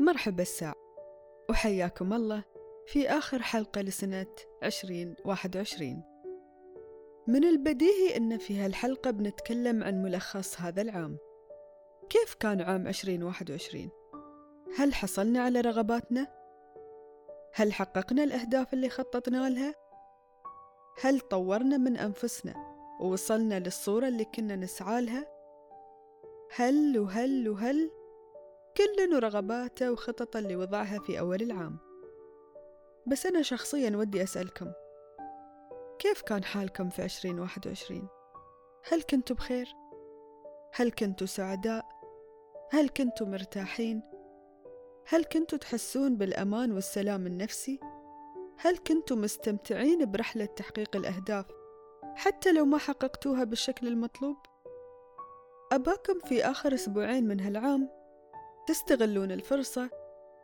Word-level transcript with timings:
مرحبا 0.00 0.42
الساع 0.42 0.74
وحياكم 1.50 2.12
الله 2.12 2.44
في 2.86 3.08
آخر 3.08 3.42
حلقة 3.42 3.80
لسنة 3.80 4.26
2021 4.62 6.02
من 7.26 7.44
البديهي 7.44 8.16
أن 8.16 8.38
في 8.38 8.58
هالحلقة 8.58 9.10
بنتكلم 9.10 9.84
عن 9.84 10.02
ملخص 10.02 10.60
هذا 10.60 10.82
العام 10.82 11.18
كيف 12.10 12.34
كان 12.34 12.60
عام 12.60 12.92
2021؟ 12.92 13.76
هل 14.78 14.94
حصلنا 14.94 15.40
على 15.40 15.60
رغباتنا؟ 15.60 16.26
هل 17.54 17.72
حققنا 17.72 18.24
الأهداف 18.24 18.74
اللي 18.74 18.88
خططنا 18.88 19.50
لها؟ 19.50 19.74
هل 21.00 21.20
طورنا 21.20 21.76
من 21.76 21.96
أنفسنا 21.96 22.54
ووصلنا 23.00 23.58
للصورة 23.58 24.08
اللي 24.08 24.24
كنا 24.24 24.56
نسعى 24.56 25.02
لها؟ 25.02 25.26
هل 26.56 26.98
وهل 26.98 27.48
وهل 27.48 27.90
كل 28.78 29.18
رغباته 29.22 29.92
وخططه 29.92 30.38
اللي 30.38 30.56
وضعها 30.56 30.98
في 30.98 31.18
أول 31.18 31.42
العام 31.42 31.78
بس 33.06 33.26
أنا 33.26 33.42
شخصيا 33.42 33.96
ودي 33.96 34.22
أسألكم 34.22 34.72
كيف 35.98 36.22
كان 36.22 36.44
حالكم 36.44 36.88
في 36.88 37.02
عشرين 37.02 37.40
واحد 37.40 37.66
وعشرين؟ 37.66 38.08
هل 38.90 39.02
كنتوا 39.02 39.36
بخير؟ 39.36 39.68
هل 40.74 40.90
كنتوا 40.90 41.26
سعداء؟ 41.26 41.84
هل 42.70 42.88
كنتوا 42.88 43.26
مرتاحين؟ 43.26 44.02
هل 45.08 45.24
كنتوا 45.24 45.58
تحسون 45.58 46.16
بالأمان 46.16 46.72
والسلام 46.72 47.26
النفسي؟ 47.26 47.80
هل 48.58 48.78
كنتوا 48.78 49.16
مستمتعين 49.16 50.10
برحلة 50.10 50.44
تحقيق 50.44 50.96
الأهداف 50.96 51.46
حتى 52.14 52.52
لو 52.52 52.64
ما 52.64 52.78
حققتوها 52.78 53.44
بالشكل 53.44 53.86
المطلوب؟ 53.86 54.36
أباكم 55.72 56.18
في 56.18 56.44
آخر 56.44 56.74
أسبوعين 56.74 57.28
من 57.28 57.40
هالعام 57.40 57.97
تستغلون 58.68 59.32
الفرصة 59.32 59.90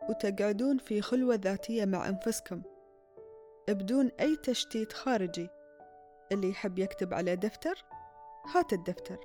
وتقعدون 0.09 0.77
في 0.77 1.01
خلوة 1.01 1.35
ذاتية 1.35 1.85
مع 1.85 2.09
أنفسكم. 2.09 2.61
بدون 3.69 4.11
أي 4.19 4.35
تشتيت 4.35 4.93
خارجي. 4.93 5.49
اللي 6.31 6.49
يحب 6.49 6.79
يكتب 6.79 7.13
على 7.13 7.35
دفتر 7.35 7.85
هات 8.55 8.73
الدفتر. 8.73 9.19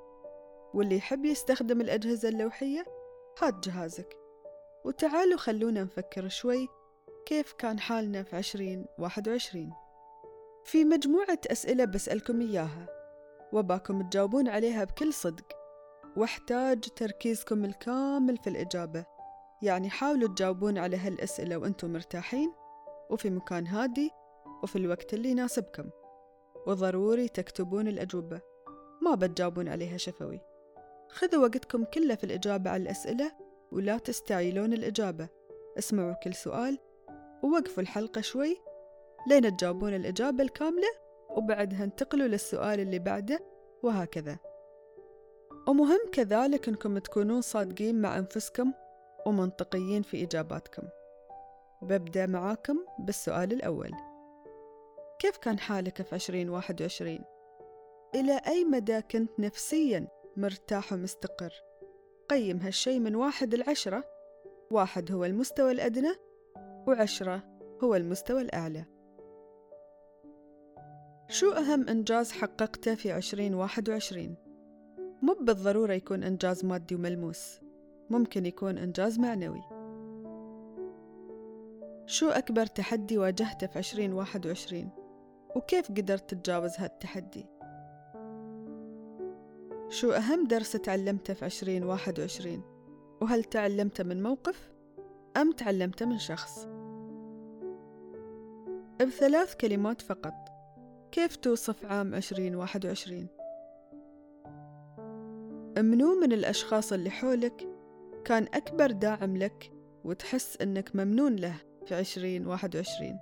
واللي 0.75 0.97
يحب 0.97 1.25
يستخدم 1.25 1.80
الأجهزة 1.80 2.28
اللوحية 2.28 2.84
هات 3.42 3.69
جهازك. 3.69 4.16
وتعالوا 4.84 5.38
خلونا 5.38 5.82
نفكر 5.82 6.28
شوي 6.28 6.69
كيف 7.27 7.53
كان 7.53 7.80
حالنا 7.80 8.22
في 8.22 8.36
عشرين 8.36 8.86
واحد 8.98 9.28
وعشرين. 9.28 9.72
في 10.64 10.84
مجموعة 10.84 11.41
أسئلة 11.47 11.84
بسألكم 11.84 12.41
إياها 12.41 12.86
وباكم 13.53 14.08
تجاوبون 14.08 14.48
عليها 14.48 14.84
بكل 14.84 15.12
صدق. 15.12 15.59
واحتاج 16.16 16.80
تركيزكم 16.80 17.64
الكامل 17.64 18.36
في 18.36 18.50
الإجابة. 18.50 19.05
يعني 19.62 19.91
حاولوا 19.91 20.28
تجاوبون 20.28 20.78
على 20.78 20.97
هالأسئلة 20.97 21.56
وأنتم 21.56 21.92
مرتاحين 21.92 22.53
وفي 23.11 23.30
مكان 23.30 23.66
هادي 23.66 24.11
وفي 24.62 24.77
الوقت 24.77 25.14
اللي 25.14 25.31
يناسبكم. 25.31 25.91
وضروري 26.66 27.28
تكتبون 27.28 27.88
الأجوبة. 27.88 28.41
ما 29.03 29.14
بتجاوبون 29.14 29.69
عليها 29.69 29.97
شفوي. 29.97 30.41
خذوا 31.08 31.42
وقتكم 31.42 31.84
كله 31.84 32.14
في 32.14 32.25
الإجابة 32.25 32.70
على 32.70 32.83
الأسئلة 32.83 33.33
ولا 33.72 33.98
تستعيلون 33.98 34.72
الإجابة. 34.72 35.28
اسمعوا 35.78 36.12
كل 36.12 36.34
سؤال 36.34 36.78
ووقفوا 37.42 37.83
الحلقة 37.83 38.20
شوي 38.20 38.56
لين 39.27 39.56
تجاوبون 39.56 39.94
الإجابة 39.94 40.44
الكاملة 40.44 40.88
وبعدها 41.31 41.84
انتقلوا 41.84 42.27
للسؤال 42.27 42.81
اللي 42.81 42.98
بعده 42.98 43.41
وهكذا. 43.83 44.50
ومهم 45.69 46.00
كذلك 46.12 46.69
أنكم 46.69 46.98
تكونون 46.98 47.41
صادقين 47.41 48.00
مع 48.00 48.19
أنفسكم 48.19 48.72
ومنطقيين 49.27 50.03
في 50.03 50.22
إجاباتكم 50.22 50.83
ببدأ 51.83 52.27
معاكم 52.27 52.78
بالسؤال 52.98 53.53
الأول 53.53 53.91
كيف 55.19 55.36
كان 55.36 55.58
حالك 55.58 56.03
في 56.03 56.15
عشرين 56.15 56.50
واحد 56.50 56.82
وعشرين؟ 56.82 57.25
إلى 58.15 58.41
أي 58.47 58.65
مدى 58.65 59.03
كنت 59.03 59.41
نفسيا 59.41 60.09
مرتاح 60.37 60.93
ومستقر؟ 60.93 61.53
قيم 62.28 62.59
هالشي 62.59 62.98
من 62.98 63.15
واحد 63.15 63.54
لعشرة 63.54 64.04
واحد 64.71 65.12
هو 65.12 65.25
المستوى 65.25 65.72
الأدنى 65.72 66.12
وعشرة 66.88 67.42
هو 67.84 67.94
المستوى 67.94 68.42
الأعلى 68.42 68.84
شو 71.28 71.50
أهم 71.50 71.88
إنجاز 71.88 72.32
حققته 72.32 72.94
في 72.94 73.12
عشرين 73.12 73.54
واحد 73.54 73.88
وعشرين؟ 73.88 74.50
مو 75.22 75.36
بالضرورة 75.41 75.92
يكون 75.92 76.25
إنجاز 76.25 76.64
مادي 76.64 76.94
وملموس 76.94 77.60
ممكن 78.10 78.47
يكون 78.47 78.78
إنجاز 78.78 79.19
معنوي. 79.19 79.62
شو 82.06 82.28
أكبر 82.28 82.66
تحدي 82.66 83.19
واجهته 83.19 83.66
في 83.66 83.78
عشرين 83.78 84.12
واحد 84.12 84.47
وعشرين؟ 84.47 84.91
وكيف 85.56 85.88
قدرت 85.88 86.34
تتجاوز 86.34 86.72
هالتحدي؟ 86.78 87.47
شو 89.88 90.10
أهم 90.12 90.47
درس 90.47 90.72
تعلمته 90.72 91.34
في 91.34 91.44
عشرين 91.44 91.84
واحد 91.84 92.20
وعشرين؟ 92.20 92.62
وهل 93.20 93.44
تعلمته 93.44 94.04
من 94.04 94.22
موقف؟ 94.22 94.72
أم 95.36 95.53
تعلمته 95.53 96.06
من 96.06 96.19
شخص؟ 96.19 96.69
بثلاث 99.00 99.54
كلمات 99.54 100.00
فقط. 100.03 100.34
كيف 101.12 101.36
توصف 101.36 101.84
عام 101.84 102.14
عشرين 102.14 102.54
واحد 102.54 102.86
وعشرين؟ 102.86 103.40
منو 105.78 106.20
من 106.20 106.32
الأشخاص 106.32 106.92
اللي 106.92 107.10
حولك 107.10 107.69
كان 108.25 108.47
أكبر 108.54 108.91
داعم 108.91 109.36
لك 109.36 109.72
وتحس 110.04 110.56
أنك 110.62 110.97
ممنون 110.97 111.36
له 111.36 111.54
في 111.86 111.94
عشرين 111.94 112.47
واحد 112.47 112.76
وعشرين 112.76 113.19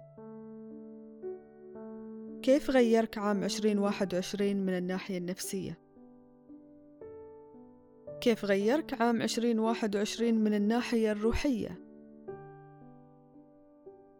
كيف 2.43 2.71
غيرك 2.71 3.19
عام 3.19 3.45
عشرين 3.45 3.79
واحد 3.79 4.15
وعشرين 4.15 4.67
من 4.67 4.77
الناحية 4.77 5.19
النفسية؟ 5.19 5.79
كيف 8.21 8.45
غيرك 8.45 9.01
عام 9.01 9.23
عشرين 9.23 9.59
واحد 9.59 9.97
وعشرين 9.97 10.45
من 10.45 10.55
الناحية 10.55 11.13
الروحية؟ 11.13 11.81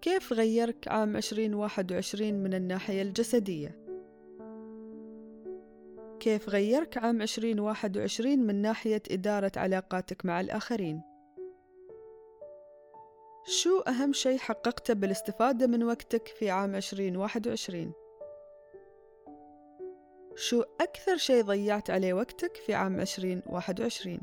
كيف 0.01 0.33
غيرك 0.33 0.89
عام 0.89 1.17
عشرين 1.17 1.55
واحد 1.55 1.93
وعشرين 1.93 2.43
من 2.43 2.55
الناحية 2.55 3.03
الجسدية؟ 3.03 3.88
كيف 6.29 6.49
غيرك 6.49 6.99
عام 6.99 7.23
2021 7.23 8.39
من 8.39 8.63
ناحية 8.63 9.03
إدارة 9.11 9.53
علاقاتك 9.57 10.27
مع 10.27 10.41
الآخرين؟ 10.41 11.03
شو 13.45 13.81
أهم 13.81 14.13
شيء 14.13 14.39
حققته 14.39 14.95
بالاستفادة 14.95 15.67
من 15.67 15.83
وقتك 15.83 16.29
في 16.29 16.51
عام 16.51 16.81
2021؟ 16.81 17.93
شو 20.35 20.63
أكثر 20.81 21.17
شيء 21.17 21.45
ضيعت 21.45 21.91
عليه 21.91 22.13
وقتك 22.13 22.57
في 22.57 22.75
عام 22.75 23.05
2021؟ 23.05 24.21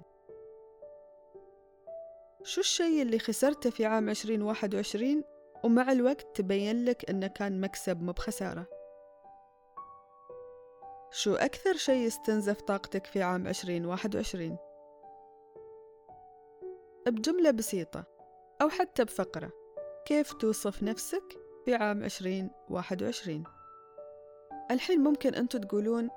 شو 2.43 2.61
الشيء 2.61 3.01
اللي 3.01 3.19
خسرته 3.19 3.69
في 3.69 3.85
عام 3.85 4.09
2021 4.09 5.23
ومع 5.63 5.91
الوقت 5.91 6.27
تبين 6.35 6.85
لك 6.85 7.09
أنه 7.09 7.27
كان 7.27 7.61
مكسب 7.61 8.01
مو 8.01 8.11
بخسارة؟ 8.11 8.74
شو 11.17 11.35
أكثر 11.35 11.75
شيء 11.75 12.07
استنزف 12.07 12.61
طاقتك 12.61 13.05
في 13.05 13.23
عام 13.23 13.47
2021 13.47 14.57
بجملة 17.07 17.51
بسيطة 17.51 18.03
أو 18.61 18.69
حتى 18.69 19.03
بفقرة 19.03 19.51
كيف 20.05 20.33
توصف 20.33 20.83
نفسك 20.83 21.23
في 21.65 21.75
عام 21.75 22.03
2021 22.03 23.43
الحين 24.71 24.99
ممكن 24.99 25.35
أنتم 25.35 25.59
تقولون 25.59 26.09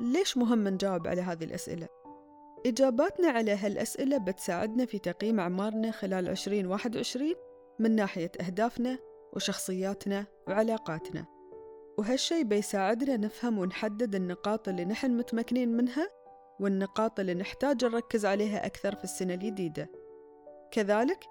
ليش 0.00 0.36
مهم 0.36 0.68
نجاوب 0.68 1.06
على 1.06 1.20
هذه 1.20 1.44
الأسئلة؟ 1.44 1.88
إجاباتنا 2.66 3.28
على 3.28 3.52
هالأسئلة 3.52 4.18
بتساعدنا 4.18 4.86
في 4.86 4.98
تقييم 4.98 5.40
أعمارنا 5.40 5.90
خلال 5.90 6.28
2021 6.28 7.34
من 7.78 7.96
ناحية 7.96 8.32
أهدافنا 8.40 8.98
وشخصياتنا 9.32 10.26
وعلاقاتنا. 10.48 11.37
وهالشي 11.98 12.44
بيساعدنا 12.44 13.16
نفهم 13.16 13.58
ونحدد 13.58 14.14
النقاط 14.14 14.68
اللي 14.68 14.84
نحن 14.84 15.10
متمكنين 15.10 15.68
منها 15.68 16.10
والنقاط 16.60 17.20
اللي 17.20 17.34
نحتاج 17.34 17.84
نركز 17.84 18.26
عليها 18.26 18.66
أكثر 18.66 18.94
في 18.94 19.04
السنة 19.04 19.34
الجديدة. 19.34 19.90
كذلك 20.70 21.24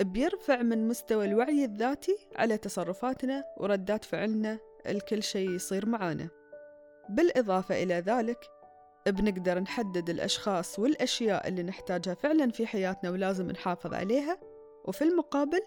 بيرفع 0.00 0.62
من 0.62 0.88
مستوى 0.88 1.24
الوعي 1.24 1.64
الذاتي 1.64 2.16
على 2.36 2.56
تصرفاتنا 2.58 3.44
وردات 3.56 4.04
فعلنا 4.04 4.58
لكل 4.86 5.22
شيء 5.22 5.50
يصير 5.50 5.86
معانا. 5.86 6.28
بالإضافة 7.08 7.82
إلى 7.82 7.94
ذلك 7.94 8.38
بنقدر 9.06 9.60
نحدد 9.60 10.10
الأشخاص 10.10 10.78
والأشياء 10.78 11.48
اللي 11.48 11.62
نحتاجها 11.62 12.14
فعلا 12.14 12.50
في 12.50 12.66
حياتنا 12.66 13.10
ولازم 13.10 13.50
نحافظ 13.50 13.94
عليها 13.94 14.38
وفي 14.84 15.02
المقابل 15.02 15.60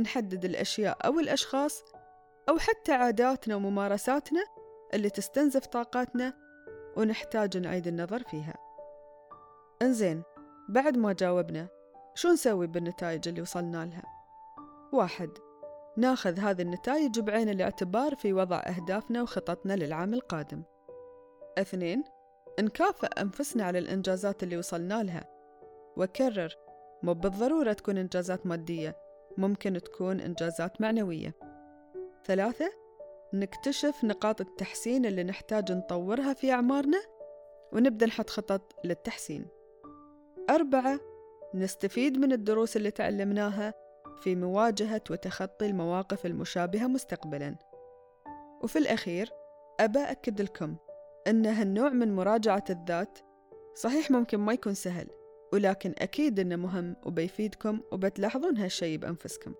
نحدد 0.00 0.44
الأشياء 0.44 1.06
أو 1.06 1.20
الأشخاص 1.20 1.84
أو 2.48 2.58
حتى 2.58 2.92
عاداتنا 2.92 3.56
وممارساتنا 3.56 4.44
اللي 4.94 5.10
تستنزف 5.10 5.66
طاقاتنا 5.66 6.34
ونحتاج 6.96 7.58
نعيد 7.58 7.86
النظر 7.86 8.22
فيها. 8.22 8.54
إنزين 9.82 10.22
بعد 10.68 10.96
ما 10.96 11.12
جاوبنا 11.12 11.68
شو 12.14 12.28
نسوي 12.28 12.66
بالنتائج 12.66 13.28
اللي 13.28 13.42
وصلنا 13.42 13.84
لها؟ 13.84 14.02
واحد 14.92 15.30
ناخذ 15.96 16.38
هذه 16.38 16.62
النتائج 16.62 17.20
بعين 17.20 17.48
الاعتبار 17.48 18.14
في 18.14 18.32
وضع 18.32 18.58
أهدافنا 18.58 19.22
وخططنا 19.22 19.72
للعام 19.72 20.14
القادم. 20.14 20.62
اثنين 21.58 22.04
نكافئ 22.60 23.20
أنفسنا 23.20 23.64
على 23.64 23.78
الإنجازات 23.78 24.42
اللي 24.42 24.56
وصلنا 24.56 25.02
لها. 25.02 25.24
وكرر 25.96 26.54
مو 27.02 27.14
بالضرورة 27.14 27.72
تكون 27.72 27.98
إنجازات 27.98 28.46
مادية 28.46 28.96
ممكن 29.36 29.80
تكون 29.80 30.20
إنجازات 30.20 30.80
معنوية. 30.80 31.47
ثلاثة 32.28 32.72
نكتشف 33.34 34.04
نقاط 34.04 34.40
التحسين 34.40 35.06
اللي 35.06 35.24
نحتاج 35.24 35.72
نطورها 35.72 36.32
في 36.32 36.52
أعمارنا 36.52 36.98
ونبدأ 37.72 38.06
نحط 38.06 38.30
خطط 38.30 38.74
للتحسين. 38.84 39.46
أربعة 40.50 41.00
نستفيد 41.54 42.18
من 42.18 42.32
الدروس 42.32 42.76
اللي 42.76 42.90
تعلمناها 42.90 43.74
في 44.20 44.34
مواجهة 44.34 45.00
وتخطي 45.10 45.66
المواقف 45.66 46.26
المشابهة 46.26 46.86
مستقبلاً. 46.86 47.56
وفي 48.62 48.78
الأخير 48.78 49.30
أبى 49.80 49.98
أكد 49.98 50.40
لكم 50.40 50.76
أن 51.26 51.46
هالنوع 51.46 51.88
من 51.88 52.16
مراجعة 52.16 52.64
الذات 52.70 53.18
صحيح 53.74 54.10
ممكن 54.10 54.38
ما 54.38 54.52
يكون 54.52 54.74
سهل 54.74 55.06
ولكن 55.52 55.94
أكيد 55.98 56.40
إنه 56.40 56.56
مهم 56.56 56.96
وبيفيدكم 57.06 57.80
وبتلاحظون 57.92 58.56
هالشي 58.56 58.96
بأنفسكم. 58.96 59.54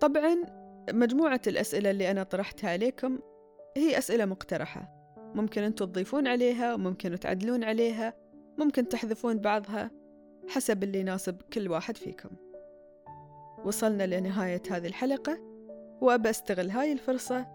طبعا 0.00 0.61
مجموعة 0.90 1.40
الأسئلة 1.46 1.90
اللي 1.90 2.10
أنا 2.10 2.22
طرحتها 2.22 2.70
عليكم 2.70 3.18
هي 3.76 3.98
أسئلة 3.98 4.24
مقترحة. 4.24 5.02
ممكن 5.34 5.62
أنتم 5.62 5.84
تضيفون 5.84 6.26
عليها 6.26 6.74
وممكن 6.74 7.20
تعدلون 7.20 7.64
عليها 7.64 8.14
ممكن 8.58 8.88
تحذفون 8.88 9.38
بعضها 9.38 9.90
حسب 10.48 10.82
اللي 10.82 11.00
يناسب 11.00 11.42
كل 11.52 11.68
واحد 11.68 11.96
فيكم. 11.96 12.30
وصلنا 13.64 14.06
لنهاية 14.06 14.62
هذه 14.70 14.86
الحلقة 14.86 15.38
وأبى 16.00 16.30
أستغل 16.30 16.70
هاي 16.70 16.92
الفرصة 16.92 17.46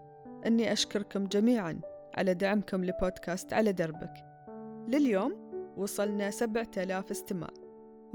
أني 0.46 0.72
أشكركم 0.72 1.26
جميعا 1.26 1.80
على 2.14 2.34
دعمكم 2.34 2.84
لبودكاست 2.84 3.52
على 3.52 3.72
دربك. 3.72 4.14
لليوم 4.88 5.48
وصلنا 5.76 6.30
سبعة 6.30 6.70
آلاف 6.76 7.10
استماع 7.10 7.50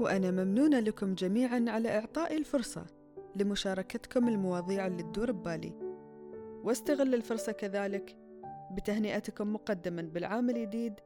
وأنا 0.00 0.30
ممنونة 0.30 0.80
لكم 0.80 1.14
جميعا 1.14 1.64
على 1.68 1.98
إعطائي 1.98 2.36
الفرصة. 2.36 2.86
لمشاركتكم 3.36 4.28
المواضيع 4.28 4.86
اللي 4.86 5.02
تدور 5.02 5.32
ببالي. 5.32 5.72
واستغل 6.64 7.14
الفرصة 7.14 7.52
كذلك 7.52 8.16
بتهنئتكم 8.72 9.52
مقدما 9.52 10.02
بالعام 10.02 10.50
الجديد 10.50 11.00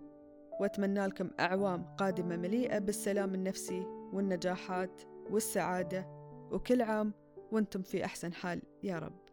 وأتمنى 0.60 1.06
لكم 1.06 1.30
أعوام 1.40 1.82
قادمة 1.82 2.36
مليئة 2.36 2.78
بالسلام 2.78 3.34
النفسي 3.34 3.80
والنجاحات 4.12 5.02
والسعادة. 5.30 6.06
وكل 6.52 6.82
عام 6.82 7.12
وأنتم 7.52 7.82
في 7.82 8.04
أحسن 8.04 8.32
حال 8.32 8.62
يا 8.82 8.98
رب. 8.98 9.27